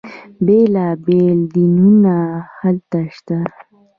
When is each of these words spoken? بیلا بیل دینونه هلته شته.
بیلا 0.45 0.87
بیل 1.05 1.39
دینونه 1.53 2.15
هلته 2.59 2.99
شته. 3.15 3.37